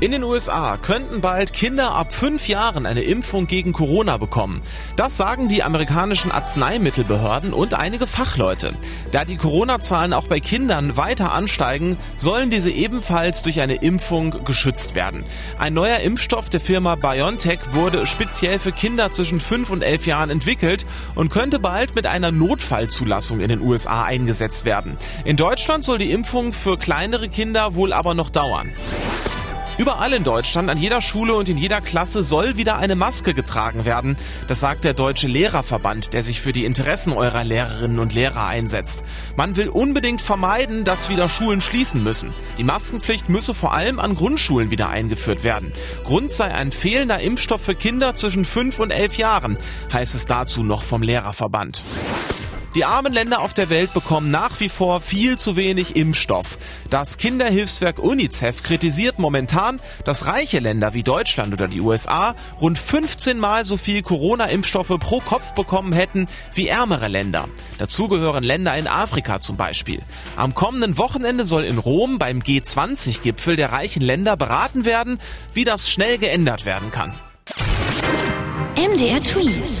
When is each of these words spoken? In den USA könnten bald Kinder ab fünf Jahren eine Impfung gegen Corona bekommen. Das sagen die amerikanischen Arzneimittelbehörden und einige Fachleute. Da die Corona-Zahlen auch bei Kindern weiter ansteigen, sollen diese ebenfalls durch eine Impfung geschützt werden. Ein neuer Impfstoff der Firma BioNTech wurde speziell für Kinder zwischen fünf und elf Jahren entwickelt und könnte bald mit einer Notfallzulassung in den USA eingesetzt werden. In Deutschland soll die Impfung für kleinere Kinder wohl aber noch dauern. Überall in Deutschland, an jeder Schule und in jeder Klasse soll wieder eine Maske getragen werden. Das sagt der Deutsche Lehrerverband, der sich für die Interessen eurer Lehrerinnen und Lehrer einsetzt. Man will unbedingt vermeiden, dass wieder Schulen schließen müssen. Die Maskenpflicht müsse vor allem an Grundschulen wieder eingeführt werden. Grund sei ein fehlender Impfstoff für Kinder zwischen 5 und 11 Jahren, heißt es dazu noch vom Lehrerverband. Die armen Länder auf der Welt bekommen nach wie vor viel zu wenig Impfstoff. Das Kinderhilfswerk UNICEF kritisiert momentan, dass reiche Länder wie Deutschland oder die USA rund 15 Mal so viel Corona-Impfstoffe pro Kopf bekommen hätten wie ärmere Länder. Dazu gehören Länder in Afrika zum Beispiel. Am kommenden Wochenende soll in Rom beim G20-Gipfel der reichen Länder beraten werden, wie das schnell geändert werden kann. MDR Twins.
In 0.00 0.12
den 0.12 0.22
USA 0.24 0.78
könnten 0.78 1.20
bald 1.20 1.52
Kinder 1.52 1.92
ab 1.92 2.14
fünf 2.14 2.48
Jahren 2.48 2.86
eine 2.86 3.02
Impfung 3.02 3.46
gegen 3.46 3.74
Corona 3.74 4.16
bekommen. 4.16 4.62
Das 4.96 5.18
sagen 5.18 5.48
die 5.48 5.62
amerikanischen 5.62 6.32
Arzneimittelbehörden 6.32 7.52
und 7.52 7.74
einige 7.74 8.06
Fachleute. 8.06 8.74
Da 9.12 9.26
die 9.26 9.36
Corona-Zahlen 9.36 10.14
auch 10.14 10.26
bei 10.26 10.40
Kindern 10.40 10.96
weiter 10.96 11.32
ansteigen, 11.32 11.98
sollen 12.16 12.50
diese 12.50 12.70
ebenfalls 12.70 13.42
durch 13.42 13.60
eine 13.60 13.74
Impfung 13.74 14.42
geschützt 14.46 14.94
werden. 14.94 15.22
Ein 15.58 15.74
neuer 15.74 15.98
Impfstoff 15.98 16.48
der 16.48 16.60
Firma 16.60 16.94
BioNTech 16.94 17.58
wurde 17.72 18.06
speziell 18.06 18.58
für 18.58 18.72
Kinder 18.72 19.12
zwischen 19.12 19.38
fünf 19.38 19.68
und 19.68 19.82
elf 19.82 20.06
Jahren 20.06 20.30
entwickelt 20.30 20.86
und 21.14 21.28
könnte 21.28 21.58
bald 21.58 21.94
mit 21.94 22.06
einer 22.06 22.32
Notfallzulassung 22.32 23.40
in 23.40 23.50
den 23.50 23.60
USA 23.60 24.04
eingesetzt 24.04 24.64
werden. 24.64 24.96
In 25.26 25.36
Deutschland 25.36 25.84
soll 25.84 25.98
die 25.98 26.10
Impfung 26.10 26.54
für 26.54 26.78
kleinere 26.78 27.28
Kinder 27.28 27.74
wohl 27.74 27.92
aber 27.92 28.14
noch 28.14 28.30
dauern. 28.30 28.72
Überall 29.78 30.12
in 30.12 30.24
Deutschland, 30.24 30.68
an 30.68 30.78
jeder 30.78 31.00
Schule 31.00 31.34
und 31.34 31.48
in 31.48 31.56
jeder 31.56 31.80
Klasse 31.80 32.22
soll 32.24 32.56
wieder 32.56 32.78
eine 32.78 32.96
Maske 32.96 33.34
getragen 33.34 33.84
werden. 33.84 34.16
Das 34.48 34.60
sagt 34.60 34.84
der 34.84 34.94
Deutsche 34.94 35.26
Lehrerverband, 35.26 36.12
der 36.12 36.22
sich 36.22 36.40
für 36.40 36.52
die 36.52 36.64
Interessen 36.64 37.12
eurer 37.12 37.44
Lehrerinnen 37.44 37.98
und 37.98 38.14
Lehrer 38.14 38.46
einsetzt. 38.46 39.04
Man 39.36 39.56
will 39.56 39.68
unbedingt 39.68 40.20
vermeiden, 40.20 40.84
dass 40.84 41.08
wieder 41.08 41.28
Schulen 41.28 41.60
schließen 41.60 42.02
müssen. 42.02 42.32
Die 42.58 42.64
Maskenpflicht 42.64 43.28
müsse 43.28 43.54
vor 43.54 43.72
allem 43.72 43.98
an 43.98 44.16
Grundschulen 44.16 44.70
wieder 44.70 44.90
eingeführt 44.90 45.44
werden. 45.44 45.72
Grund 46.04 46.32
sei 46.32 46.52
ein 46.52 46.72
fehlender 46.72 47.20
Impfstoff 47.20 47.62
für 47.62 47.74
Kinder 47.74 48.14
zwischen 48.14 48.44
5 48.44 48.78
und 48.78 48.90
11 48.90 49.16
Jahren, 49.16 49.58
heißt 49.92 50.14
es 50.14 50.26
dazu 50.26 50.62
noch 50.62 50.82
vom 50.82 51.02
Lehrerverband. 51.02 51.82
Die 52.76 52.84
armen 52.84 53.12
Länder 53.12 53.40
auf 53.40 53.52
der 53.52 53.68
Welt 53.68 53.92
bekommen 53.94 54.30
nach 54.30 54.60
wie 54.60 54.68
vor 54.68 55.00
viel 55.00 55.36
zu 55.36 55.56
wenig 55.56 55.96
Impfstoff. 55.96 56.56
Das 56.88 57.16
Kinderhilfswerk 57.16 57.98
UNICEF 57.98 58.62
kritisiert 58.62 59.18
momentan, 59.18 59.80
dass 60.04 60.26
reiche 60.26 60.60
Länder 60.60 60.94
wie 60.94 61.02
Deutschland 61.02 61.52
oder 61.52 61.66
die 61.66 61.80
USA 61.80 62.36
rund 62.60 62.78
15 62.78 63.38
Mal 63.38 63.64
so 63.64 63.76
viel 63.76 64.02
Corona-Impfstoffe 64.02 64.96
pro 65.00 65.18
Kopf 65.18 65.52
bekommen 65.54 65.92
hätten 65.92 66.28
wie 66.54 66.68
ärmere 66.68 67.08
Länder. 67.08 67.48
Dazu 67.78 68.06
gehören 68.06 68.44
Länder 68.44 68.76
in 68.76 68.86
Afrika 68.86 69.40
zum 69.40 69.56
Beispiel. 69.56 70.02
Am 70.36 70.54
kommenden 70.54 70.96
Wochenende 70.96 71.46
soll 71.46 71.64
in 71.64 71.78
Rom 71.78 72.20
beim 72.20 72.38
G20-Gipfel 72.38 73.56
der 73.56 73.72
reichen 73.72 74.02
Länder 74.02 74.36
beraten 74.36 74.84
werden, 74.84 75.18
wie 75.54 75.64
das 75.64 75.90
schnell 75.90 76.18
geändert 76.18 76.66
werden 76.66 76.92
kann. 76.92 77.18
MDR 78.76 79.20
Twins. 79.20 79.80